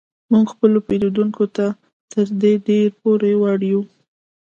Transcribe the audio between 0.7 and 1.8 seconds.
پیرودونکو ته